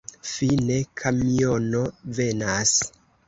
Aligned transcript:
Fine, 0.27 0.77
kamiono 1.01 1.83
venas. 2.21 2.73